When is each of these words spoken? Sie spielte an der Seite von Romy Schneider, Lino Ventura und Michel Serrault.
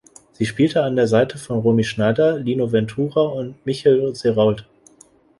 Sie 0.33 0.47
spielte 0.47 0.81
an 0.81 0.95
der 0.95 1.05
Seite 1.07 1.37
von 1.37 1.59
Romy 1.59 1.83
Schneider, 1.83 2.39
Lino 2.39 2.71
Ventura 2.71 3.21
und 3.21 3.63
Michel 3.67 4.15
Serrault. 4.15 4.65